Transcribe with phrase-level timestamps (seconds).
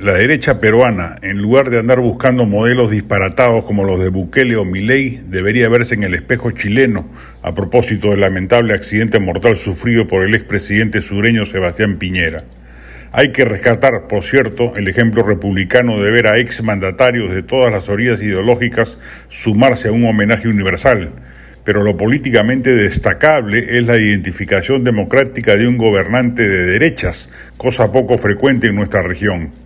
[0.00, 4.64] La derecha peruana, en lugar de andar buscando modelos disparatados como los de Bukele o
[4.64, 7.08] Milei, debería verse en el espejo chileno
[7.42, 12.42] a propósito del lamentable accidente mortal sufrido por el expresidente sureño Sebastián Piñera.
[13.12, 17.88] Hay que rescatar, por cierto, el ejemplo republicano de ver a exmandatarios de todas las
[17.90, 18.98] orillas ideológicas
[19.28, 21.12] sumarse a un homenaje universal,
[21.64, 27.28] pero lo políticamente destacable es la identificación democrática de un gobernante de derechas,
[27.58, 29.61] cosa poco frecuente en nuestra región.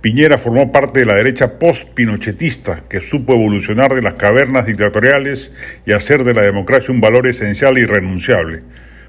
[0.00, 5.52] Piñera formó parte de la derecha post-pinochetista, que supo evolucionar de las cavernas dictatoriales
[5.86, 8.62] y hacer de la democracia un valor esencial e irrenunciable.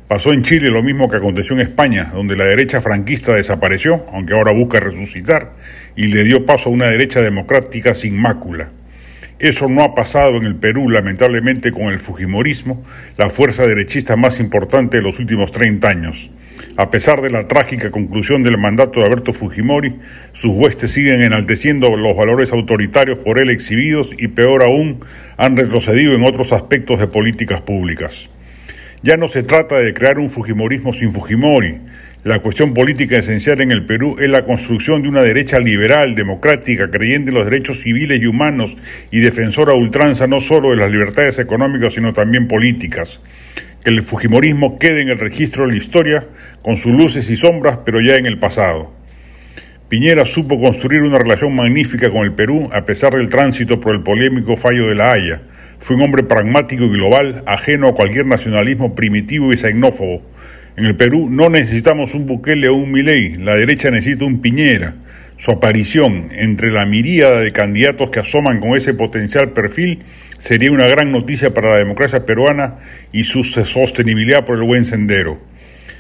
[0.08, 4.34] Pasó en Chile lo mismo que aconteció en España, donde la derecha franquista desapareció, aunque
[4.34, 5.54] ahora busca resucitar,
[5.98, 8.72] y le dio paso a una derecha democrática sin mácula.
[9.40, 12.84] Eso no ha pasado en el Perú, lamentablemente, con el Fujimorismo,
[13.18, 16.32] la fuerza derechista más importante de los últimos 30 años.
[16.80, 19.96] A pesar de la trágica conclusión del mandato de Alberto Fujimori,
[20.32, 25.00] sus huestes siguen enalteciendo los valores autoritarios por él exhibidos y peor aún,
[25.38, 28.30] han retrocedido en otros aspectos de políticas públicas.
[29.02, 31.80] Ya no se trata de crear un Fujimorismo sin Fujimori.
[32.24, 36.92] La cuestión política esencial en el Perú es la construcción de una derecha liberal, democrática,
[36.92, 38.78] creyente en los derechos civiles y humanos
[39.10, 43.20] y defensora a ultranza no solo de las libertades económicas, sino también políticas
[43.88, 46.28] que el Fujimorismo quede en el registro de la historia
[46.62, 48.92] con sus luces y sombras, pero ya en el pasado.
[49.88, 54.04] Piñera supo construir una relación magnífica con el Perú a pesar del tránsito por el
[54.04, 55.42] polémico fallo de La Haya.
[55.80, 60.22] Fue un hombre pragmático y global, ajeno a cualquier nacionalismo primitivo y xenófobo.
[60.76, 64.96] En el Perú no necesitamos un Bukele o un Milei, la derecha necesita un Piñera.
[65.38, 70.00] Su aparición entre la miríada de candidatos que asoman con ese potencial perfil
[70.40, 72.78] sería una gran noticia para la democracia peruana
[73.12, 75.40] y su sostenibilidad por el buen sendero.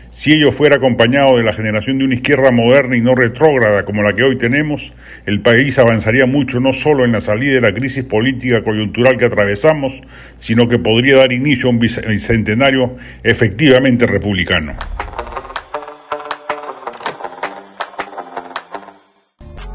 [0.09, 4.01] Si ello fuera acompañado de la generación de una izquierda moderna y no retrógrada como
[4.01, 4.93] la que hoy tenemos,
[5.27, 9.25] el país avanzaría mucho no solo en la salida de la crisis política coyuntural que
[9.25, 10.01] atravesamos,
[10.37, 14.75] sino que podría dar inicio a un bicentenario efectivamente republicano.